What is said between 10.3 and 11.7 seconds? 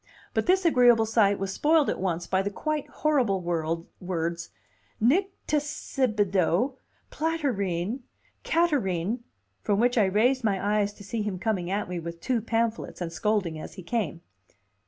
my eyes to see him coming